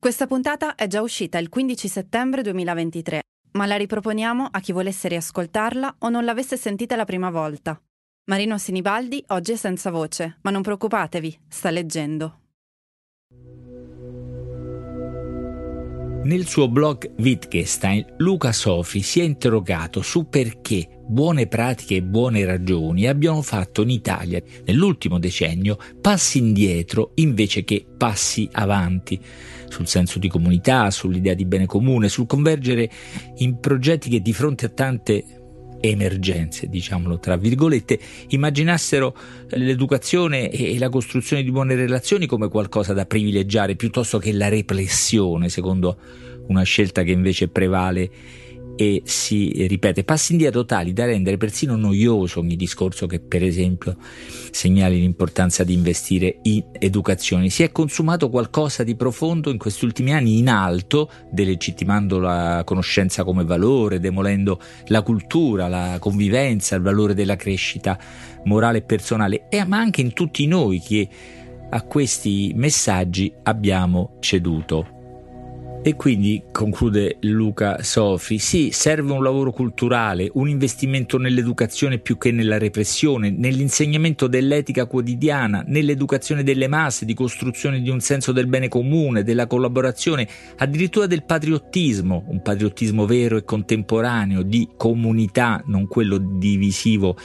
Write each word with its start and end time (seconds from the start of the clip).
Questa 0.00 0.28
puntata 0.28 0.76
è 0.76 0.86
già 0.86 1.02
uscita 1.02 1.38
il 1.38 1.48
15 1.48 1.88
settembre 1.88 2.42
2023, 2.42 3.20
ma 3.54 3.66
la 3.66 3.74
riproponiamo 3.74 4.46
a 4.48 4.60
chi 4.60 4.70
volesse 4.70 5.08
riascoltarla 5.08 5.96
o 5.98 6.08
non 6.08 6.24
l'avesse 6.24 6.56
sentita 6.56 6.94
la 6.94 7.04
prima 7.04 7.30
volta. 7.30 7.76
Marino 8.26 8.58
Sinibaldi 8.58 9.24
oggi 9.28 9.52
è 9.52 9.56
senza 9.56 9.90
voce, 9.90 10.38
ma 10.42 10.52
non 10.52 10.62
preoccupatevi, 10.62 11.40
sta 11.48 11.70
leggendo. 11.70 12.42
Nel 16.24 16.46
suo 16.46 16.68
blog 16.68 17.12
Wittgenstein, 17.18 18.04
Luca 18.18 18.52
Sofri 18.52 19.02
si 19.02 19.20
è 19.20 19.22
interrogato 19.22 20.02
su 20.02 20.28
perché 20.28 21.00
buone 21.06 21.46
pratiche 21.46 21.96
e 21.96 22.02
buone 22.02 22.44
ragioni 22.44 23.06
abbiano 23.06 23.40
fatto 23.40 23.82
in 23.82 23.90
Italia 23.90 24.42
nell'ultimo 24.66 25.18
decennio 25.18 25.78
passi 26.00 26.38
indietro 26.38 27.12
invece 27.14 27.64
che 27.64 27.86
passi 27.96 28.48
avanti. 28.52 29.18
Sul 29.68 29.86
senso 29.86 30.18
di 30.18 30.28
comunità, 30.28 30.90
sull'idea 30.90 31.34
di 31.34 31.46
bene 31.46 31.66
comune, 31.66 32.08
sul 32.08 32.26
convergere 32.26 32.90
in 33.36 33.58
progetti 33.60 34.10
che 34.10 34.20
di 34.20 34.32
fronte 34.32 34.66
a 34.66 34.70
tante 34.70 35.37
emergenze, 35.80 36.68
diciamolo 36.68 37.18
tra 37.18 37.36
virgolette, 37.36 37.98
immaginassero 38.28 39.14
l'educazione 39.50 40.50
e 40.50 40.78
la 40.78 40.88
costruzione 40.88 41.42
di 41.42 41.50
buone 41.50 41.74
relazioni 41.74 42.26
come 42.26 42.48
qualcosa 42.48 42.92
da 42.92 43.06
privilegiare 43.06 43.76
piuttosto 43.76 44.18
che 44.18 44.32
la 44.32 44.48
repressione, 44.48 45.48
secondo 45.48 45.96
una 46.48 46.62
scelta 46.62 47.02
che 47.02 47.12
invece 47.12 47.48
prevale 47.48 48.10
e 48.80 49.02
si 49.04 49.66
ripete 49.66 50.04
passi 50.04 50.30
indietro 50.30 50.64
tali 50.64 50.92
da 50.92 51.04
rendere 51.04 51.36
persino 51.36 51.74
noioso 51.74 52.38
ogni 52.38 52.54
discorso 52.54 53.08
che 53.08 53.18
per 53.18 53.42
esempio 53.42 53.96
segnali 54.52 55.00
l'importanza 55.00 55.64
di 55.64 55.72
investire 55.72 56.38
in 56.42 56.62
educazione. 56.78 57.48
Si 57.48 57.64
è 57.64 57.72
consumato 57.72 58.30
qualcosa 58.30 58.84
di 58.84 58.94
profondo 58.94 59.50
in 59.50 59.58
questi 59.58 59.84
ultimi 59.84 60.12
anni 60.12 60.38
in 60.38 60.48
alto, 60.48 61.10
delegittimando 61.28 62.20
la 62.20 62.62
conoscenza 62.64 63.24
come 63.24 63.42
valore, 63.42 63.98
demolendo 63.98 64.60
la 64.86 65.02
cultura, 65.02 65.66
la 65.66 65.96
convivenza, 65.98 66.76
il 66.76 66.82
valore 66.82 67.14
della 67.14 67.34
crescita 67.34 67.98
morale 68.44 68.78
e 68.78 68.82
personale, 68.82 69.48
e, 69.48 69.64
ma 69.64 69.78
anche 69.78 70.02
in 70.02 70.12
tutti 70.12 70.46
noi 70.46 70.80
che 70.80 71.08
a 71.70 71.82
questi 71.82 72.52
messaggi 72.54 73.32
abbiamo 73.42 74.18
ceduto. 74.20 74.97
E 75.88 75.96
quindi, 75.96 76.42
conclude 76.52 77.16
Luca 77.20 77.82
Sofri, 77.82 78.38
sì, 78.38 78.72
serve 78.72 79.10
un 79.10 79.22
lavoro 79.22 79.52
culturale, 79.52 80.28
un 80.34 80.46
investimento 80.46 81.16
nell'educazione 81.16 81.96
più 81.96 82.18
che 82.18 82.30
nella 82.30 82.58
repressione, 82.58 83.30
nell'insegnamento 83.30 84.26
dell'etica 84.26 84.84
quotidiana, 84.84 85.64
nell'educazione 85.66 86.42
delle 86.42 86.68
masse, 86.68 87.06
di 87.06 87.14
costruzione 87.14 87.80
di 87.80 87.88
un 87.88 88.00
senso 88.00 88.32
del 88.32 88.48
bene 88.48 88.68
comune, 88.68 89.22
della 89.22 89.46
collaborazione, 89.46 90.28
addirittura 90.58 91.06
del 91.06 91.24
patriottismo, 91.24 92.24
un 92.28 92.42
patriottismo 92.42 93.06
vero 93.06 93.38
e 93.38 93.44
contemporaneo, 93.44 94.42
di 94.42 94.68
comunità, 94.76 95.62
non 95.68 95.86
quello 95.86 96.18
divisivo 96.18 97.16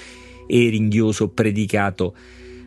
e 0.47 0.69
ringhioso 0.69 1.27
predicato 1.31 2.15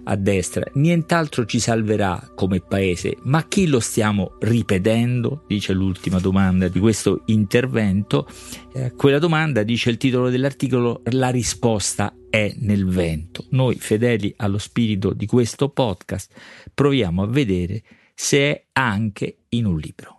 a 0.09 0.17
destra, 0.17 0.65
nient'altro 0.75 1.45
ci 1.47 1.59
salverà 1.59 2.31
come 2.35 2.61
paese, 2.61 3.17
ma 3.23 3.47
chi 3.47 3.67
lo 3.67 3.81
stiamo 3.81 4.37
ripetendo? 4.41 5.45
Dice 5.47 5.73
l'ultima 5.73 6.19
domanda 6.19 6.69
di 6.69 6.79
questo 6.79 7.23
intervento. 7.27 8.29
Eh, 8.73 8.93
quella 8.95 9.19
domanda, 9.19 9.63
dice 9.63 9.91
il 9.91 9.97
titolo 9.97 10.31
dell'articolo, 10.31 11.03
la 11.11 11.31
risposta 11.31 12.15
è 12.31 12.55
nel 12.59 12.87
vento. 12.87 13.47
Noi, 13.51 13.77
fedeli 13.77 14.33
allo 14.37 14.59
spirito 14.59 15.13
di 15.13 15.27
questo 15.27 15.71
podcast, 15.71 16.33
proviamo 16.73 17.23
a 17.23 17.27
vedere 17.27 17.83
se 18.15 18.39
è 18.39 18.65
anche 18.73 19.39
in 19.51 19.67
un 19.67 19.79
libro. 19.79 20.19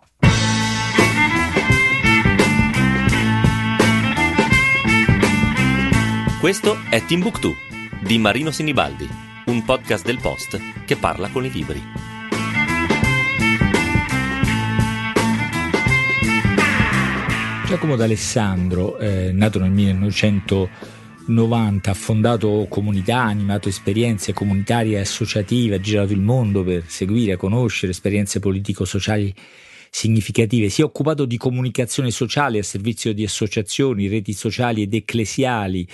Questo 6.40 6.76
è 6.88 7.04
Timbuktu 7.04 7.52
di 8.04 8.16
Marino 8.18 8.52
Sinibaldi 8.52 9.26
un 9.50 9.64
podcast 9.64 10.04
del 10.04 10.18
Post 10.20 10.60
che 10.84 10.96
parla 10.96 11.30
con 11.30 11.42
i 11.42 11.50
libri. 11.50 11.82
Giacomo 17.66 17.96
D'Alessandro, 17.96 18.98
eh, 18.98 19.32
nato 19.32 19.58
nel 19.58 19.70
1990, 19.70 21.90
ha 21.90 21.94
fondato 21.94 22.66
comunità, 22.68 23.22
animato 23.22 23.70
esperienze 23.70 24.34
comunitarie 24.34 24.98
e 24.98 25.00
associative, 25.00 25.76
ha 25.76 25.80
girato 25.80 26.12
il 26.12 26.20
mondo 26.20 26.62
per 26.62 26.84
seguire, 26.86 27.36
conoscere 27.36 27.92
esperienze 27.92 28.40
politico-sociali 28.40 29.34
significative. 29.90 30.68
Si 30.68 30.82
è 30.82 30.84
occupato 30.84 31.24
di 31.24 31.38
comunicazione 31.38 32.10
sociale 32.10 32.58
a 32.58 32.62
servizio 32.62 33.14
di 33.14 33.24
associazioni, 33.24 34.08
reti 34.08 34.34
sociali 34.34 34.82
ed 34.82 34.92
ecclesiali, 34.92 35.88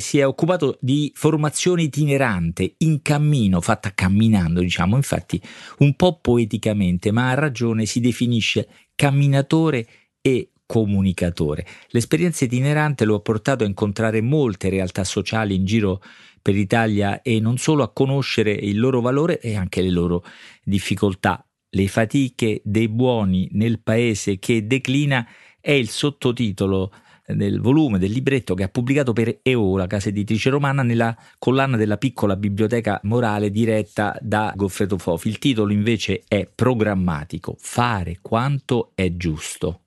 si 0.00 0.20
è 0.20 0.26
occupato 0.26 0.78
di 0.80 1.10
formazione 1.12 1.82
itinerante, 1.82 2.76
in 2.78 3.02
cammino, 3.02 3.60
fatta 3.60 3.92
camminando, 3.92 4.60
diciamo, 4.60 4.94
infatti 4.94 5.42
un 5.78 5.96
po' 5.96 6.20
poeticamente, 6.20 7.10
ma 7.10 7.30
ha 7.30 7.34
ragione, 7.34 7.84
si 7.84 7.98
definisce 7.98 8.68
camminatore 8.94 9.88
e 10.20 10.50
comunicatore. 10.66 11.66
L'esperienza 11.88 12.44
itinerante 12.44 13.04
lo 13.04 13.16
ha 13.16 13.20
portato 13.20 13.64
a 13.64 13.66
incontrare 13.66 14.20
molte 14.20 14.68
realtà 14.68 15.02
sociali 15.02 15.56
in 15.56 15.64
giro 15.64 16.00
per 16.40 16.54
l'Italia 16.54 17.20
e 17.20 17.40
non 17.40 17.58
solo 17.58 17.82
a 17.82 17.92
conoscere 17.92 18.52
il 18.52 18.78
loro 18.78 19.00
valore 19.00 19.40
e 19.40 19.56
anche 19.56 19.82
le 19.82 19.90
loro 19.90 20.24
difficoltà. 20.62 21.44
Le 21.70 21.88
fatiche 21.88 22.60
dei 22.62 22.88
buoni 22.88 23.48
nel 23.52 23.80
paese 23.80 24.38
che 24.38 24.64
declina 24.64 25.26
è 25.60 25.72
il 25.72 25.88
sottotitolo 25.88 26.92
del 27.34 27.60
volume 27.60 27.98
del 27.98 28.10
libretto 28.10 28.54
che 28.54 28.62
ha 28.62 28.68
pubblicato 28.68 29.12
per 29.12 29.40
EO, 29.42 29.76
la 29.76 29.86
casa 29.86 30.08
editrice 30.08 30.50
romana, 30.50 30.82
nella 30.82 31.16
collana 31.38 31.76
della 31.76 31.96
piccola 31.96 32.36
biblioteca 32.36 33.00
morale 33.04 33.50
diretta 33.50 34.16
da 34.20 34.52
Goffredo 34.56 34.98
Fofi. 34.98 35.28
Il 35.28 35.38
titolo 35.38 35.72
invece 35.72 36.22
è 36.26 36.48
Programmatico, 36.52 37.56
fare 37.58 38.18
quanto 38.22 38.92
è 38.94 39.16
giusto. 39.16 39.80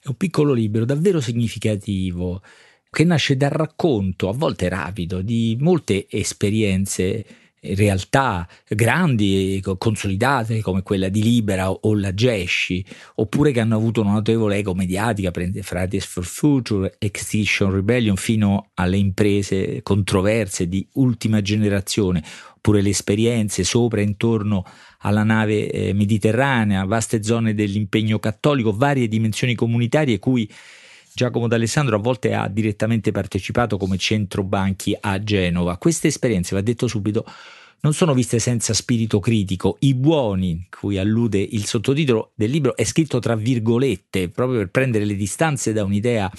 È 0.00 0.08
un 0.08 0.16
piccolo 0.16 0.52
libro 0.52 0.84
davvero 0.84 1.20
significativo 1.20 2.42
che 2.90 3.04
nasce 3.04 3.36
dal 3.36 3.50
racconto, 3.50 4.28
a 4.28 4.32
volte 4.32 4.68
rapido, 4.68 5.20
di 5.20 5.56
molte 5.60 6.06
esperienze 6.08 7.24
realtà 7.60 8.46
grandi 8.68 9.56
e 9.56 9.76
consolidate 9.76 10.60
come 10.60 10.82
quella 10.82 11.08
di 11.08 11.22
Libera 11.22 11.70
o 11.70 11.94
la 11.94 12.14
Gesci, 12.14 12.84
oppure 13.16 13.52
che 13.52 13.60
hanno 13.60 13.76
avuto 13.76 14.00
una 14.00 14.12
notevole 14.12 14.58
eco 14.58 14.74
mediatica, 14.74 15.30
prende 15.30 15.62
Fridays 15.62 16.06
for 16.06 16.24
Future, 16.24 16.94
Extinction 16.98 17.72
Rebellion, 17.72 18.16
fino 18.16 18.70
alle 18.74 18.96
imprese 18.96 19.82
controverse 19.82 20.68
di 20.68 20.86
ultima 20.94 21.42
generazione, 21.42 22.22
oppure 22.56 22.80
le 22.80 22.90
esperienze 22.90 23.64
sopra 23.64 24.00
e 24.00 24.04
intorno 24.04 24.64
alla 24.98 25.22
nave 25.22 25.70
eh, 25.70 25.92
mediterranea, 25.92 26.84
vaste 26.84 27.22
zone 27.22 27.54
dell'impegno 27.54 28.18
cattolico, 28.18 28.72
varie 28.72 29.08
dimensioni 29.08 29.54
comunitarie 29.54 30.18
cui 30.18 30.50
Giacomo 31.18 31.48
D'Alessandro 31.48 31.96
a 31.96 31.98
volte 31.98 32.32
ha 32.32 32.46
direttamente 32.46 33.10
partecipato 33.10 33.76
come 33.76 33.98
centro 33.98 34.44
banchi 34.44 34.96
a 35.00 35.20
Genova. 35.20 35.76
Queste 35.76 36.06
esperienze, 36.06 36.54
va 36.54 36.60
detto 36.60 36.86
subito, 36.86 37.24
non 37.80 37.94
sono 37.94 38.12
viste 38.12 38.38
senza 38.38 38.74
spirito 38.74 39.20
critico. 39.20 39.76
I 39.80 39.94
buoni, 39.94 40.66
cui 40.68 40.98
allude 40.98 41.38
il 41.38 41.64
sottotitolo 41.64 42.32
del 42.34 42.50
libro, 42.50 42.76
è 42.76 42.84
scritto 42.84 43.18
tra 43.20 43.36
virgolette, 43.36 44.28
proprio 44.30 44.58
per 44.58 44.70
prendere 44.70 45.04
le 45.04 45.14
distanze 45.14 45.72
da 45.72 45.84
un'idea 45.84 46.30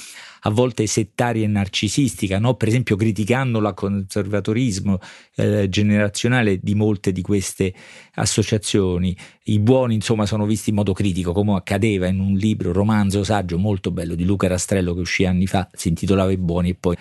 a 0.43 0.49
volte 0.49 0.87
settaria 0.87 1.43
e 1.43 1.47
narcisistica, 1.47 2.39
no? 2.39 2.55
per 2.55 2.69
esempio 2.69 2.95
criticando 2.95 3.59
il 3.59 3.71
conservatorismo 3.73 4.99
eh, 5.35 5.67
generazionale 5.69 6.59
di 6.61 6.75
molte 6.75 7.11
di 7.11 7.21
queste 7.21 7.73
associazioni. 8.15 9.15
I 9.45 9.59
buoni, 9.59 9.95
insomma, 9.95 10.25
sono 10.25 10.45
visti 10.45 10.69
in 10.69 10.75
modo 10.75 10.93
critico, 10.93 11.31
come 11.33 11.55
accadeva 11.55 12.07
in 12.07 12.19
un 12.19 12.35
libro, 12.35 12.71
romanzo, 12.71 13.23
saggio 13.23 13.57
molto 13.57 13.91
bello 13.91 14.15
di 14.15 14.25
Luca 14.25 14.47
Rastrello 14.47 14.93
che 14.93 15.01
uscì 15.01 15.25
anni 15.25 15.47
fa, 15.47 15.67
si 15.73 15.89
intitolava 15.89 16.31
I 16.31 16.37
buoni 16.37 16.69
e 16.69 16.75
poi 16.75 16.95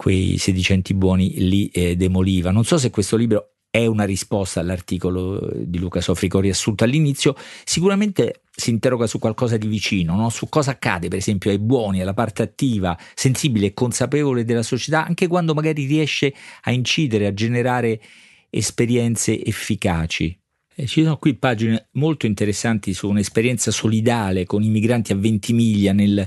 quei 0.00 0.38
sedicenti 0.38 0.94
buoni 0.94 1.46
li 1.46 1.68
eh, 1.68 1.94
demoliva. 1.94 2.50
Non 2.50 2.64
so 2.64 2.78
se 2.78 2.88
questo 2.88 3.18
libro 3.18 3.56
è 3.68 3.84
una 3.84 4.04
risposta 4.04 4.58
all'articolo 4.60 5.46
di 5.54 5.78
Luca 5.78 6.00
Sofrico 6.00 6.40
riassunto 6.40 6.84
all'inizio, 6.84 7.34
sicuramente 7.64 8.44
si 8.50 8.70
interroga 8.70 9.06
su 9.06 9.18
qualcosa 9.18 9.58
di 9.58 9.66
vicino, 9.66 10.16
no? 10.16 10.30
su 10.30 10.48
cosa 10.48 10.70
accade 10.70 11.08
per 11.08 11.18
esempio 11.18 11.50
ai 11.50 11.58
buoni, 11.58 12.00
alla 12.00 12.14
parte 12.14 12.40
attiva, 12.40 12.96
sensibile 13.14 13.66
e 13.66 13.74
consapevole 13.74 14.46
della 14.46 14.62
società, 14.62 15.04
anche 15.04 15.26
quando 15.26 15.52
magari 15.52 15.84
riesce 15.84 16.32
a 16.62 16.70
incidere, 16.70 17.26
a 17.26 17.34
generare 17.34 18.00
esperienze 18.48 19.44
efficaci. 19.44 20.34
E 20.74 20.86
ci 20.86 21.02
sono 21.02 21.18
qui 21.18 21.34
pagine 21.34 21.88
molto 21.92 22.24
interessanti 22.24 22.94
su 22.94 23.06
un'esperienza 23.06 23.70
solidale 23.70 24.46
con 24.46 24.62
i 24.62 24.70
migranti 24.70 25.12
a 25.12 25.16
Ventimiglia 25.16 25.92
nel 25.92 26.26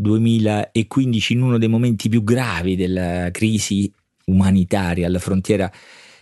2015 0.00 1.32
in 1.32 1.42
uno 1.42 1.58
dei 1.58 1.68
momenti 1.68 2.08
più 2.08 2.22
gravi 2.22 2.76
della 2.76 3.30
crisi 3.32 3.92
umanitaria 4.26 5.08
alla 5.08 5.18
frontiera 5.18 5.70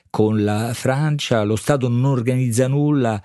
con 0.08 0.44
la 0.44 0.73
Francia, 0.73 1.43
lo 1.43 1.56
Stato 1.56 1.88
non 1.88 2.06
organizza 2.06 2.69
nulla, 2.69 3.23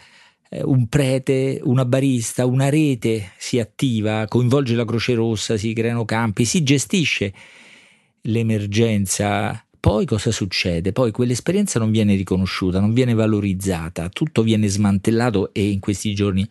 eh, 0.50 0.62
un 0.62 0.88
prete, 0.88 1.62
una 1.63 1.86
barista, 1.86 2.45
una 2.45 2.69
rete 2.69 3.31
si 3.38 3.59
attiva, 3.59 4.25
coinvolge 4.27 4.75
la 4.75 4.83
Croce 4.83 5.13
Rossa, 5.13 5.56
si 5.56 5.71
creano 5.71 6.03
campi, 6.03 6.44
si 6.44 6.63
gestisce 6.63 7.33
l'emergenza. 8.24 9.65
Poi 9.80 10.06
cosa 10.06 10.31
succede? 10.31 10.92
Poi 10.92 11.12
quell'esperienza 11.12 11.80
non 11.80 11.92
viene 11.92 12.13
riconosciuta, 12.15 12.81
non 12.81 12.92
viene 12.94 13.13
valorizzata, 13.13 14.09
tutto 14.09 14.44
viene 14.44 14.68
smantellato 14.68 15.54
e 15.54 15.69
in 15.69 15.80
questi 15.80 16.13
giorni 16.13 16.45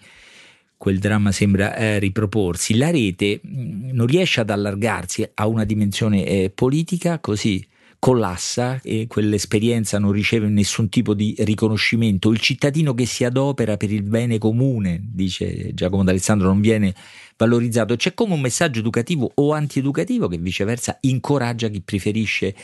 quel 0.81 0.99
dramma 0.99 1.31
sembra 1.31 1.77
eh, 1.77 1.99
riproporsi. 1.99 2.79
La 2.79 2.91
rete 2.91 3.43
mm, 3.47 3.91
non 3.91 4.06
riesce 4.06 4.41
ad 4.41 4.49
allargarsi 4.49 5.29
a 5.35 5.47
una 5.47 5.65
dimensione 5.65 6.25
eh, 6.25 6.49
politica, 6.49 7.19
così 7.19 7.62
collassa 7.99 8.81
e 8.82 9.06
quell'esperienza 9.06 9.99
non 9.99 10.11
riceve 10.11 10.49
nessun 10.49 10.88
tipo 10.88 11.12
di 11.12 11.35
riconoscimento. 11.41 12.31
Il 12.31 12.41
cittadino 12.41 12.94
che 12.94 13.05
si 13.05 13.25
adopera 13.25 13.77
per 13.77 13.93
il 13.93 14.05
bene 14.05 14.38
comune, 14.38 15.03
dice 15.03 15.75
Giacomo 15.75 16.03
D'Alessandro, 16.03 16.47
non 16.49 16.62
viene 16.62 16.94
valorizzato. 17.37 17.97
C'è 17.97 18.15
come 18.15 18.32
un 18.32 18.41
messaggio 18.41 18.79
educativo 18.79 19.31
o 19.35 19.53
antieducativo 19.53 20.29
che 20.29 20.38
viceversa 20.38 20.97
incoraggia 21.03 21.69
chi 21.69 21.82
preferisce 21.82 22.55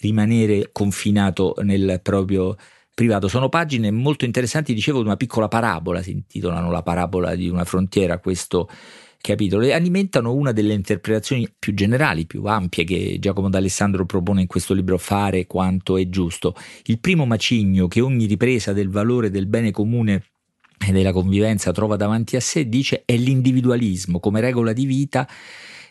rimanere 0.00 0.68
confinato 0.70 1.54
nel 1.62 2.00
proprio 2.02 2.54
privato. 2.98 3.28
Sono 3.28 3.48
pagine 3.48 3.92
molto 3.92 4.24
interessanti, 4.24 4.74
dicevo, 4.74 4.98
di 4.98 5.04
una 5.04 5.16
piccola 5.16 5.46
parabola, 5.46 6.02
si 6.02 6.10
intitolano 6.10 6.68
La 6.72 6.82
parabola 6.82 7.36
di 7.36 7.48
una 7.48 7.64
frontiera, 7.64 8.18
questo 8.18 8.68
capitolo, 9.20 9.64
e 9.64 9.72
alimentano 9.72 10.34
una 10.34 10.50
delle 10.50 10.74
interpretazioni 10.74 11.48
più 11.56 11.74
generali, 11.74 12.26
più 12.26 12.44
ampie 12.46 12.82
che 12.82 13.18
Giacomo 13.20 13.48
D'Alessandro 13.48 14.04
propone 14.04 14.40
in 14.40 14.48
questo 14.48 14.74
libro 14.74 14.98
Fare 14.98 15.46
quanto 15.46 15.96
è 15.96 16.08
giusto. 16.08 16.56
Il 16.86 16.98
primo 16.98 17.24
macigno 17.24 17.86
che 17.86 18.00
ogni 18.00 18.26
ripresa 18.26 18.72
del 18.72 18.88
valore 18.88 19.30
del 19.30 19.46
bene 19.46 19.70
comune 19.70 20.24
e 20.84 20.90
della 20.90 21.12
convivenza 21.12 21.70
trova 21.70 21.94
davanti 21.94 22.34
a 22.34 22.40
sé, 22.40 22.68
dice, 22.68 23.04
è 23.04 23.16
l'individualismo 23.16 24.18
come 24.18 24.40
regola 24.40 24.72
di 24.72 24.86
vita 24.86 25.28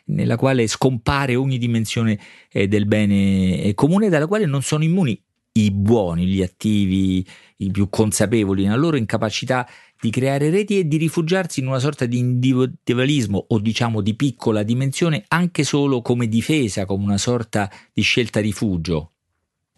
nella 0.07 0.35
quale 0.35 0.67
scompare 0.67 1.35
ogni 1.35 1.57
dimensione 1.57 2.19
eh, 2.51 2.67
del 2.67 2.85
bene 2.85 3.73
comune 3.75 4.09
dalla 4.09 4.27
quale 4.27 4.45
non 4.45 4.61
sono 4.61 4.83
immuni 4.83 5.21
i 5.57 5.71
buoni, 5.71 6.25
gli 6.25 6.41
attivi, 6.41 7.25
i 7.57 7.71
più 7.71 7.89
consapevoli 7.89 8.63
nella 8.63 8.75
loro 8.75 8.97
incapacità 8.97 9.67
di 9.99 10.09
creare 10.11 10.49
reti 10.49 10.77
e 10.79 10.87
di 10.87 10.97
rifugiarsi 10.97 11.59
in 11.59 11.67
una 11.67 11.79
sorta 11.79 12.05
di 12.05 12.19
individualismo 12.19 13.45
o 13.47 13.59
diciamo 13.59 14.01
di 14.01 14.15
piccola 14.15 14.61
dimensione 14.61 15.23
anche 15.29 15.63
solo 15.63 16.01
come 16.01 16.27
difesa, 16.27 16.85
come 16.85 17.03
una 17.03 17.17
sorta 17.17 17.69
di 17.91 18.01
scelta 18.01 18.39
rifugio. 18.39 19.13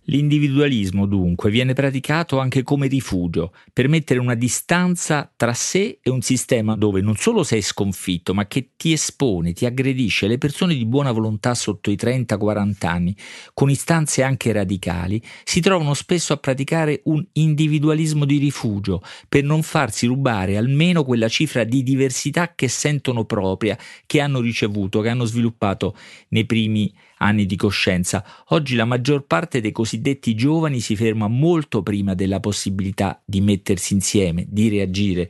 L'individualismo 0.10 1.06
dunque 1.06 1.52
viene 1.52 1.74
praticato 1.74 2.40
anche 2.40 2.64
come 2.64 2.88
rifugio, 2.88 3.54
per 3.72 3.88
mettere 3.88 4.20
una 4.20 4.34
distanza 4.34 5.32
tra 5.36 5.54
sé 5.54 6.00
e 6.02 6.10
un 6.10 6.22
sistema 6.22 6.76
dove 6.76 7.02
non 7.02 7.16
solo 7.16 7.44
sei 7.44 7.62
sconfitto, 7.62 8.34
ma 8.34 8.48
che 8.48 8.72
ti 8.76 8.92
espone, 8.92 9.54
ti 9.54 9.68
aggredisce. 9.68 10.26
Le 10.26 10.40
persone 10.40 10.74
di 10.74 10.88
buona 10.88 11.12
volontà 11.12 11.54
sotto 11.54 11.92
i 11.92 11.96
30-40 11.96 12.88
anni, 12.88 13.16
con 13.54 13.70
istanze 13.70 14.24
anche 14.24 14.52
radicali, 14.52 15.22
si 15.44 15.60
trovano 15.60 15.94
spesso 15.94 16.34
a 16.34 16.38
praticare 16.38 17.02
un 17.04 17.24
individualismo 17.34 18.26
di 18.26 18.40
rifugio, 18.40 19.04
per 19.28 19.44
non 19.44 19.62
farsi 19.62 20.08
rubare 20.08 20.58
almeno 20.58 21.04
quella 21.04 21.28
cifra 21.28 21.64
di 21.64 21.84
diversità 21.84 22.56
che 22.56 22.68
sentono 22.68 23.26
propria, 23.26 23.78
che 24.08 24.22
hanno 24.22 24.40
ricevuto, 24.40 25.02
che 25.02 25.10
hanno 25.10 25.26
sviluppato 25.26 25.96
nei 26.30 26.48
primi 26.48 26.92
anni 26.92 27.08
di 27.46 27.56
coscienza. 27.56 28.26
Oggi 28.48 28.76
la 28.76 28.86
maggior 28.86 29.26
parte 29.26 29.62
dei 29.62 29.72
cosiddetti 29.72 30.36
giovani 30.36 30.80
si 30.80 30.96
ferma 30.96 31.28
molto 31.28 31.84
prima 31.84 32.14
della 32.14 32.40
possibilità 32.40 33.22
di 33.26 33.42
mettersi 33.42 33.94
insieme, 33.94 34.46
di 34.48 34.70
reagire, 34.70 35.30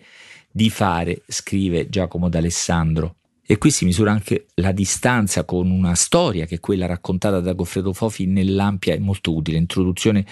di 0.51 0.69
fare, 0.69 1.24
scrive 1.27 1.89
Giacomo 1.89 2.30
d'Alessandro. 2.30 3.19
E 3.51 3.57
qui 3.57 3.72
si 3.72 3.84
misura 3.84 4.12
anche 4.12 4.46
la 4.57 4.72
distanza 4.72 5.44
con 5.44 5.72
una 5.72 5.96
storia 5.96 6.46
che 6.46 6.57
è 6.57 6.60
quella 6.60 6.86
raccontata 6.86 7.40
da 7.40 7.54
Goffredo 7.54 7.94
Fofi 7.94 8.28
nell'ampia 8.28 8.94
e 8.94 9.00
molto 9.00 9.34
utile. 9.34 9.57
Introduzione 9.57 10.24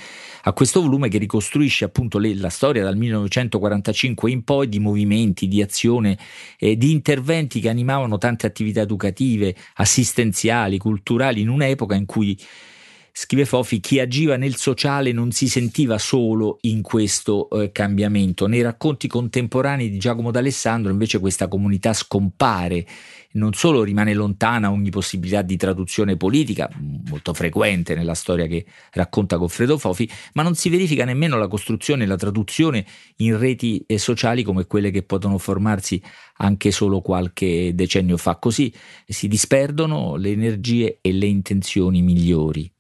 a 0.43 0.53
questo 0.53 0.83
volume 0.83 1.09
che 1.09 1.17
ricostruisce 1.17 1.83
appunto 1.83 2.19
le, 2.19 2.35
la 2.35 2.49
storia 2.49 2.83
dal 2.83 2.95
1945 2.95 4.29
in 4.29 4.43
poi 4.43 4.69
di 4.69 4.77
movimenti, 4.77 5.47
di 5.47 5.63
azione, 5.63 6.15
eh, 6.59 6.77
di 6.77 6.91
interventi 6.91 7.59
che 7.59 7.69
animavano 7.69 8.19
tante 8.19 8.45
attività 8.45 8.81
educative, 8.81 9.55
assistenziali, 9.77 10.77
culturali 10.77 11.41
in 11.41 11.49
un'epoca 11.49 11.95
in 11.95 12.05
cui 12.05 12.37
Scrive 13.19 13.45
Fofi, 13.45 13.79
chi 13.79 13.99
agiva 13.99 14.37
nel 14.37 14.57
sociale 14.57 15.11
non 15.11 15.31
si 15.31 15.49
sentiva 15.49 15.97
solo 15.97 16.59
in 16.61 16.83
questo 16.83 17.49
eh, 17.49 17.71
cambiamento. 17.71 18.45
Nei 18.45 18.61
racconti 18.61 19.07
contemporanei 19.07 19.89
di 19.89 19.97
Giacomo 19.97 20.29
d'Alessandro 20.29 20.91
invece 20.91 21.17
questa 21.17 21.47
comunità 21.47 21.93
scompare, 21.93 22.85
non 23.31 23.53
solo 23.53 23.81
rimane 23.81 24.13
lontana 24.13 24.69
ogni 24.69 24.91
possibilità 24.91 25.41
di 25.41 25.57
traduzione 25.57 26.15
politica, 26.15 26.69
molto 27.09 27.33
frequente 27.33 27.95
nella 27.95 28.13
storia 28.13 28.45
che 28.45 28.67
racconta 28.91 29.37
Goffredo 29.37 29.79
Fofi, 29.79 30.07
ma 30.33 30.43
non 30.43 30.53
si 30.53 30.69
verifica 30.69 31.03
nemmeno 31.03 31.39
la 31.39 31.47
costruzione 31.47 32.03
e 32.03 32.05
la 32.05 32.17
traduzione 32.17 32.85
in 33.15 33.39
reti 33.39 33.83
eh, 33.87 33.97
sociali 33.97 34.43
come 34.43 34.67
quelle 34.67 34.91
che 34.91 35.01
possono 35.01 35.39
formarsi 35.39 35.99
anche 36.35 36.69
solo 36.69 37.01
qualche 37.01 37.71
decennio 37.73 38.17
fa. 38.17 38.35
Così 38.35 38.71
si 39.07 39.27
disperdono 39.27 40.17
le 40.17 40.29
energie 40.29 40.99
e 41.01 41.11
le 41.13 41.25
intenzioni 41.25 42.03
migliori. 42.03 42.71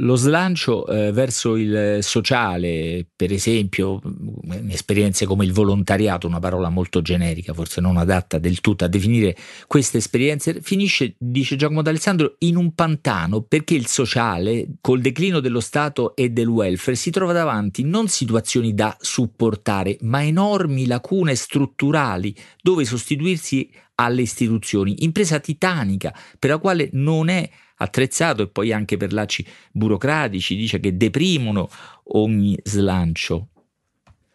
Lo 0.00 0.14
slancio 0.14 0.86
eh, 0.86 1.10
verso 1.10 1.56
il 1.56 2.00
sociale, 2.02 3.06
per 3.16 3.32
esempio, 3.32 3.98
in 4.04 4.68
esperienze 4.68 5.24
come 5.24 5.46
il 5.46 5.54
volontariato, 5.54 6.26
una 6.26 6.38
parola 6.38 6.68
molto 6.68 7.00
generica, 7.00 7.54
forse 7.54 7.80
non 7.80 7.96
adatta 7.96 8.36
del 8.36 8.60
tutto 8.60 8.84
a 8.84 8.88
definire 8.88 9.34
queste 9.66 9.96
esperienze, 9.96 10.60
finisce, 10.60 11.14
dice 11.16 11.56
Giacomo 11.56 11.80
D'Alessandro, 11.80 12.34
in 12.40 12.56
un 12.56 12.74
pantano 12.74 13.40
perché 13.40 13.72
il 13.72 13.86
sociale, 13.86 14.66
col 14.82 15.00
declino 15.00 15.40
dello 15.40 15.60
Stato 15.60 16.14
e 16.14 16.28
del 16.28 16.48
welfare, 16.48 16.94
si 16.94 17.10
trova 17.10 17.32
davanti 17.32 17.82
non 17.82 18.08
situazioni 18.08 18.74
da 18.74 18.94
supportare, 19.00 19.96
ma 20.02 20.22
enormi 20.22 20.86
lacune 20.86 21.34
strutturali 21.34 22.36
dove 22.60 22.84
sostituirsi 22.84 23.70
alle 23.94 24.20
istituzioni, 24.20 25.04
impresa 25.04 25.40
titanica 25.40 26.14
per 26.38 26.50
la 26.50 26.58
quale 26.58 26.90
non 26.92 27.30
è 27.30 27.48
attrezzato 27.76 28.42
e 28.42 28.48
poi 28.48 28.72
anche 28.72 28.96
per 28.96 29.12
lacci 29.12 29.46
burocratici, 29.72 30.56
dice 30.56 30.80
che 30.80 30.96
deprimono 30.96 31.68
ogni 32.12 32.56
slancio. 32.62 33.48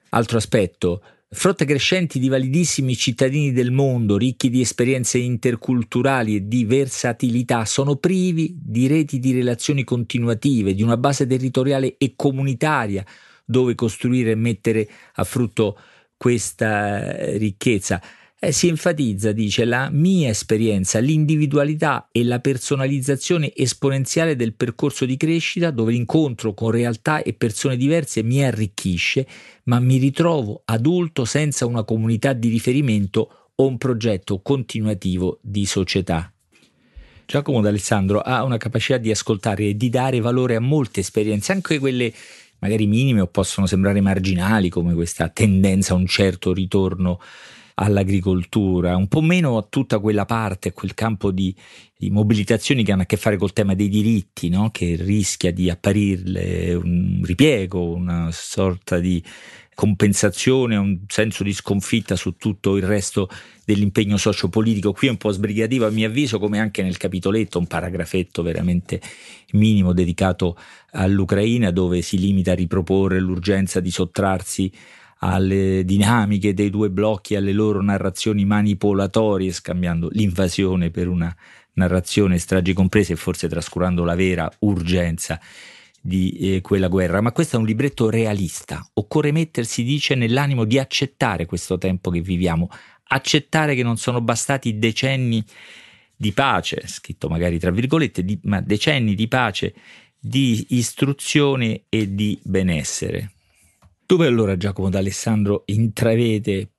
Altro 0.10 0.38
aspetto, 0.38 1.02
frotte 1.30 1.66
crescenti 1.66 2.20
di 2.20 2.28
validissimi 2.28 2.96
cittadini 2.96 3.52
del 3.52 3.72
mondo, 3.72 4.18
ricchi 4.18 4.50
di 4.50 4.62
esperienze 4.62 5.18
interculturali 5.18 6.36
e 6.36 6.48
di 6.48 6.66
versatilità, 6.66 7.66
sono 7.66 7.96
privi 7.96 8.58
di 8.62 8.88
reti 8.88 9.20
di 9.20 9.32
relazioni 9.32 9.84
continuative, 9.84 10.74
di 10.74 10.84
una 10.84 10.98
base 10.98 11.26
territoriale 11.26 11.96
e 11.98 12.14
comunitaria 12.16 13.06
dove 13.46 13.76
costruire 13.76 14.32
e 14.32 14.36
mettere 14.36 14.90
a 15.14 15.24
frutto 15.24 15.78
questa 16.18 17.38
ricchezza 17.38 18.02
eh, 18.44 18.52
si 18.52 18.68
enfatizza, 18.68 19.32
dice, 19.34 19.66
la 19.66 19.90
mia 19.92 20.30
esperienza, 20.30 20.98
l'individualità 20.98 22.08
e 22.12 22.24
la 22.24 22.40
personalizzazione 22.40 23.54
esponenziale 23.56 24.36
del 24.36 24.56
percorso 24.56 25.06
di 25.06 25.16
crescita 25.16 25.70
dove 25.70 25.92
l'incontro 25.92 26.56
con 26.56 26.72
realtà 26.72 27.22
e 27.22 27.34
persone 27.34 27.78
diverse 27.78 28.24
mi 28.24 28.44
arricchisce, 28.44 29.28
ma 29.66 29.80
mi 29.80 29.98
ritrovo 29.98 30.64
adulto 30.66 31.24
senza 31.24 31.68
una 31.68 31.84
comunità 31.84 32.34
di 32.34 32.50
riferimento 32.50 33.52
o 33.54 33.68
un 33.68 33.78
progetto 33.78 34.42
continuativo 34.42 35.38
di 35.44 35.68
società. 35.68 36.34
Giacomo 37.28 37.62
D'Alessandro 37.62 38.22
ha 38.22 38.44
una 38.44 38.58
capacità 38.58 38.98
di 38.98 39.12
ascoltare 39.12 39.66
e 39.66 39.78
di 39.78 39.90
dare 39.90 40.20
valore 40.20 40.56
a 40.56 40.60
molte 40.60 41.02
esperienze, 41.02 41.52
anche 41.52 41.78
quelle 41.78 42.12
magari 42.58 42.88
minime 42.88 43.22
o 43.22 43.28
possono 43.28 43.68
sembrare 43.68 44.02
marginali, 44.02 44.70
come 44.70 44.96
questa 44.96 45.30
tendenza 45.30 45.94
a 45.94 45.98
un 45.98 46.08
certo 46.08 46.54
ritorno 46.54 47.20
all'agricoltura, 47.82 48.96
un 48.96 49.08
po' 49.08 49.22
meno 49.22 49.58
a 49.58 49.66
tutta 49.68 50.00
quella 50.00 50.26
parte, 50.26 50.72
quel 50.72 50.94
campo 50.94 51.32
di, 51.32 51.54
di 51.98 52.12
mobilitazioni 52.12 52.84
che 52.84 52.92
hanno 52.92 53.02
a 53.02 53.06
che 53.06 53.18
fare 53.18 53.38
col 53.38 53.54
tema 53.54 53.74
dei 53.74 53.90
diritti, 53.90 54.50
no? 54.50 54.70
che 54.70 54.96
rischia 55.00 55.52
di 55.52 55.70
apparirle 55.70 56.76
un 56.76 57.22
ripiego, 57.24 57.92
una 57.92 58.30
sorta 58.32 59.00
di 59.00 59.24
compensazione, 59.74 60.76
un 60.76 61.00
senso 61.08 61.44
di 61.44 61.54
sconfitta 61.54 62.16
su 62.16 62.36
tutto 62.36 62.78
il 62.78 62.84
resto 62.84 63.28
dell'impegno 63.66 64.18
sociopolitico. 64.18 64.94
Qui 64.94 65.08
è 65.08 65.12
un 65.12 65.18
po' 65.18 65.32
sbrigativo 65.32 65.88
a 65.88 65.90
mio 65.90 66.08
avviso, 66.08 66.38
come 66.38 66.60
anche 66.60 66.84
nel 66.84 66.98
capitoletto, 66.98 67.58
un 67.58 67.66
paragrafetto 67.66 68.44
veramente 68.44 69.02
minimo 69.54 69.92
dedicato 69.92 70.56
all'Ucraina, 70.92 71.72
dove 71.72 72.04
si 72.04 72.20
limita 72.20 72.52
a 72.52 72.56
riproporre 72.56 73.20
l'urgenza 73.20 73.80
di 73.80 73.90
sottrarsi 73.90 74.72
alle 75.24 75.84
dinamiche 75.86 76.54
dei 76.54 76.70
due 76.70 76.90
blocchi, 76.90 77.36
alle 77.36 77.52
loro 77.52 77.82
narrazioni 77.82 78.46
manipolatorie, 78.46 79.52
scambiando 79.52 80.10
l'invasione 80.12 80.90
per 80.90 81.08
una 81.08 81.36
narrazione 81.74 82.38
stragi 82.38 82.74
comprese 82.74 83.14
e 83.14 83.18
forse 83.18 83.48
trascurando 83.48 84.04
la 84.04 84.16
vera 84.16 84.52
urgenza 84.60 85.40
di 86.02 86.32
eh, 86.32 86.62
quella 86.62 86.88
guerra, 86.88 87.22
ma 87.22 87.32
questo 87.32 87.56
è 87.56 87.60
un 87.60 87.66
libretto 87.66 88.10
realista. 88.10 88.84
Occorre 88.94 89.32
mettersi, 89.32 89.84
dice, 89.84 90.16
nell'animo 90.16 90.66
di 90.66 90.80
accettare 90.80 91.46
questo 91.46 91.78
tempo 91.78 92.10
che 92.10 92.22
viviamo, 92.22 92.70
accettare 93.10 93.76
che 93.76 93.84
non 93.84 93.98
sono 93.98 94.22
bastati 94.22 94.80
decenni 94.80 95.44
di 96.16 96.32
pace, 96.32 96.82
scritto 96.88 97.30
magari 97.30 97.60
tra 97.60 97.70
virgolette, 97.70 98.26
di, 98.26 98.40
ma 98.44 98.60
decenni 98.60 99.14
di 99.14 99.28
pace, 99.28 99.76
di 100.20 100.66
istruzione 100.70 101.84
e 101.90 102.16
di 102.16 102.40
benessere. 102.44 103.34
Dove 104.12 104.28
allora 104.28 104.58
Giacomo 104.58 104.90
d'Alessandro 104.90 105.64
intravede 105.68 106.72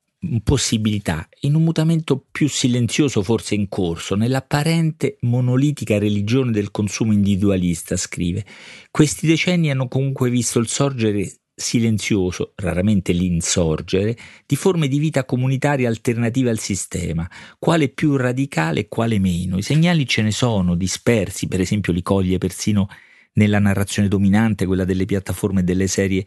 possibilità 0.43 1.27
in 1.39 1.55
un 1.55 1.63
mutamento 1.63 2.27
più 2.29 2.47
silenzioso 2.47 3.23
forse 3.23 3.55
in 3.55 3.69
corso, 3.69 4.13
nell'apparente 4.13 5.17
monolitica 5.21 5.97
religione 5.97 6.51
del 6.51 6.69
consumo 6.69 7.11
individualista, 7.11 7.97
scrive. 7.97 8.45
Questi 8.91 9.25
decenni 9.25 9.71
hanno 9.71 9.87
comunque 9.87 10.29
visto 10.29 10.59
il 10.59 10.67
sorgere 10.67 11.37
silenzioso, 11.55 12.53
raramente 12.57 13.13
l'insorgere, 13.13 14.15
di 14.45 14.55
forme 14.55 14.87
di 14.87 14.99
vita 14.99 15.25
comunitaria 15.25 15.89
alternative 15.89 16.51
al 16.51 16.59
sistema, 16.59 17.27
quale 17.57 17.89
più 17.89 18.15
radicale 18.15 18.81
e 18.81 18.87
quale 18.87 19.17
meno. 19.17 19.57
I 19.57 19.63
segnali 19.63 20.05
ce 20.05 20.21
ne 20.21 20.31
sono, 20.31 20.75
dispersi, 20.75 21.47
per 21.47 21.61
esempio 21.61 21.93
li 21.93 22.03
coglie 22.03 22.37
persino 22.37 22.87
nella 23.33 23.57
narrazione 23.57 24.07
dominante, 24.07 24.67
quella 24.67 24.85
delle 24.85 25.05
piattaforme 25.05 25.61
e 25.61 25.63
delle 25.63 25.87
serie 25.87 26.23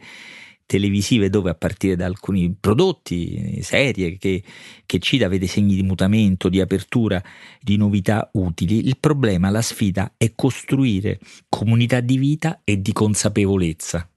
televisive 0.67 1.29
dove 1.29 1.49
a 1.49 1.55
partire 1.55 1.95
da 1.95 2.05
alcuni 2.05 2.55
prodotti, 2.59 3.59
serie 3.63 4.17
che, 4.17 4.43
che 4.85 4.99
CIDA 4.99 5.27
vede 5.27 5.47
segni 5.47 5.73
di 5.73 5.81
mutamento, 5.81 6.49
di 6.49 6.61
apertura, 6.61 7.23
di 7.59 7.77
novità 7.77 8.29
utili, 8.33 8.85
il 8.85 8.97
problema, 8.99 9.49
la 9.49 9.63
sfida 9.63 10.13
è 10.17 10.33
costruire 10.35 11.19
comunità 11.49 12.01
di 12.01 12.17
vita 12.17 12.61
e 12.63 12.79
di 12.79 12.91
consapevolezza. 12.91 14.07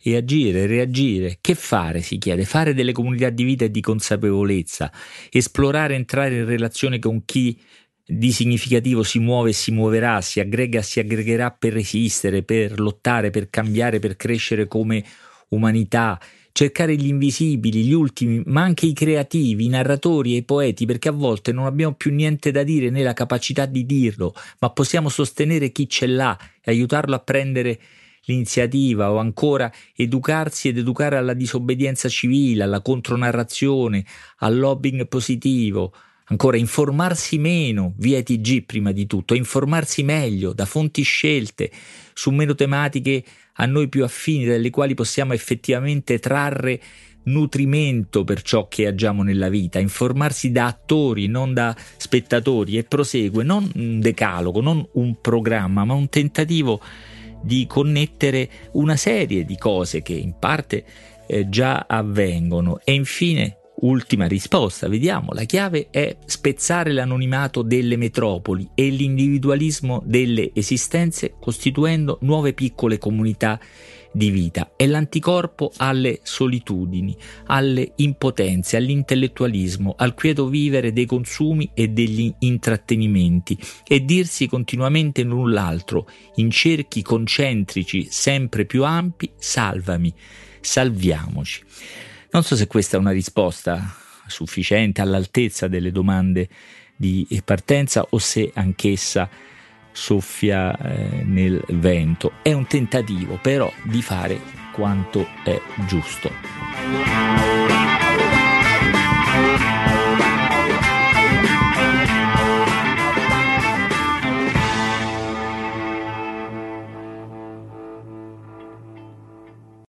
E 0.00 0.14
agire, 0.14 0.66
reagire, 0.66 1.38
che 1.40 1.56
fare 1.56 2.02
si 2.02 2.18
chiede? 2.18 2.44
Fare 2.44 2.72
delle 2.72 2.92
comunità 2.92 3.30
di 3.30 3.42
vita 3.42 3.64
e 3.64 3.70
di 3.70 3.80
consapevolezza, 3.80 4.92
esplorare, 5.30 5.96
entrare 5.96 6.36
in 6.36 6.44
relazione 6.44 7.00
con 7.00 7.24
chi 7.24 7.58
di 8.10 8.32
significativo 8.32 9.02
si 9.02 9.18
muove 9.18 9.50
e 9.50 9.54
si 9.54 9.70
muoverà, 9.70 10.20
si 10.20 10.38
aggrega 10.40 10.78
e 10.78 10.82
si 10.82 11.00
aggregherà 11.00 11.50
per 11.50 11.72
resistere, 11.72 12.42
per 12.42 12.78
lottare, 12.78 13.30
per 13.30 13.50
cambiare, 13.50 13.98
per 13.98 14.16
crescere 14.16 14.66
come 14.66 15.04
umanità, 15.48 16.18
cercare 16.52 16.96
gli 16.96 17.06
invisibili, 17.06 17.84
gli 17.84 17.92
ultimi, 17.92 18.42
ma 18.46 18.62
anche 18.62 18.86
i 18.86 18.92
creativi, 18.92 19.66
i 19.66 19.68
narratori 19.68 20.34
e 20.34 20.38
i 20.38 20.42
poeti, 20.42 20.86
perché 20.86 21.08
a 21.08 21.12
volte 21.12 21.52
non 21.52 21.66
abbiamo 21.66 21.94
più 21.94 22.12
niente 22.12 22.50
da 22.50 22.62
dire 22.62 22.90
né 22.90 23.02
la 23.02 23.12
capacità 23.12 23.64
di 23.66 23.86
dirlo, 23.86 24.34
ma 24.58 24.70
possiamo 24.70 25.08
sostenere 25.08 25.70
chi 25.70 25.88
ce 25.88 26.06
l'ha 26.06 26.36
e 26.60 26.70
aiutarlo 26.70 27.14
a 27.14 27.20
prendere 27.20 27.78
l'iniziativa 28.24 29.10
o 29.10 29.18
ancora 29.18 29.72
educarsi 29.94 30.68
ed 30.68 30.78
educare 30.78 31.16
alla 31.16 31.34
disobbedienza 31.34 32.08
civile, 32.08 32.64
alla 32.64 32.80
contronarrazione, 32.80 34.04
al 34.38 34.58
lobbying 34.58 35.06
positivo, 35.08 35.92
ancora 36.24 36.56
informarsi 36.56 37.38
meno 37.38 37.94
via 37.96 38.22
TG 38.22 38.64
prima 38.64 38.92
di 38.92 39.06
tutto, 39.06 39.34
informarsi 39.34 40.02
meglio 40.02 40.52
da 40.52 40.66
fonti 40.66 41.02
scelte 41.02 41.70
su 42.12 42.30
meno 42.30 42.54
tematiche 42.54 43.24
a 43.60 43.66
noi 43.66 43.88
più 43.88 44.04
affini, 44.04 44.44
dalle 44.44 44.70
quali 44.70 44.94
possiamo 44.94 45.32
effettivamente 45.32 46.18
trarre 46.18 46.80
nutrimento 47.24 48.24
per 48.24 48.42
ciò 48.42 48.68
che 48.68 48.86
agiamo 48.86 49.22
nella 49.22 49.48
vita, 49.48 49.78
informarsi 49.78 50.50
da 50.50 50.66
attori, 50.66 51.26
non 51.26 51.52
da 51.52 51.76
spettatori 51.96 52.78
e 52.78 52.84
prosegue 52.84 53.44
non 53.44 53.70
un 53.74 54.00
decalogo, 54.00 54.60
non 54.60 54.86
un 54.92 55.20
programma, 55.20 55.84
ma 55.84 55.94
un 55.94 56.08
tentativo 56.08 56.80
di 57.42 57.66
connettere 57.66 58.48
una 58.72 58.96
serie 58.96 59.44
di 59.44 59.56
cose 59.56 60.02
che 60.02 60.14
in 60.14 60.34
parte 60.38 60.84
eh, 61.26 61.48
già 61.48 61.84
avvengono. 61.86 62.80
E 62.82 62.94
infine 62.94 63.57
Ultima 63.80 64.26
risposta, 64.26 64.88
vediamo, 64.88 65.32
la 65.32 65.44
chiave 65.44 65.88
è 65.90 66.16
spezzare 66.24 66.90
l'anonimato 66.90 67.62
delle 67.62 67.96
metropoli 67.96 68.68
e 68.74 68.88
l'individualismo 68.88 70.02
delle 70.04 70.50
esistenze 70.52 71.34
costituendo 71.38 72.18
nuove 72.22 72.54
piccole 72.54 72.98
comunità 72.98 73.60
di 74.10 74.30
vita. 74.30 74.72
È 74.74 74.84
l'anticorpo 74.84 75.70
alle 75.76 76.18
solitudini, 76.24 77.16
alle 77.46 77.92
impotenze, 77.96 78.76
all'intellettualismo, 78.76 79.94
al 79.96 80.14
quieto 80.14 80.48
vivere 80.48 80.92
dei 80.92 81.06
consumi 81.06 81.70
e 81.72 81.86
degli 81.88 82.34
intrattenimenti 82.40 83.56
e 83.86 84.04
dirsi 84.04 84.48
continuamente 84.48 85.22
null'altro, 85.22 86.08
in 86.36 86.50
cerchi 86.50 87.00
concentrici 87.02 88.08
sempre 88.10 88.64
più 88.64 88.84
ampi, 88.84 89.30
salvami, 89.36 90.12
salviamoci. 90.60 91.62
Non 92.30 92.42
so 92.42 92.56
se 92.56 92.66
questa 92.66 92.96
è 92.96 93.00
una 93.00 93.10
risposta 93.10 93.94
sufficiente 94.26 95.00
all'altezza 95.00 95.66
delle 95.66 95.90
domande 95.90 96.48
di 96.94 97.26
partenza 97.44 98.06
o 98.10 98.18
se 98.18 98.50
anch'essa 98.54 99.28
soffia 99.92 100.76
eh, 100.76 101.22
nel 101.24 101.62
vento. 101.68 102.32
È 102.42 102.52
un 102.52 102.66
tentativo 102.66 103.38
però 103.40 103.72
di 103.84 104.02
fare 104.02 104.40
quanto 104.72 105.26
è 105.42 105.60
giusto. 105.86 107.67